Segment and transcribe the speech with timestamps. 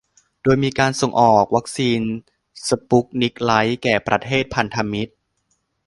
[0.41, 2.01] โดยจะมีการส่งออกวัคซีน
[2.67, 5.13] สปุตนิก ไลท์ แก่ประเทศพันธมิตร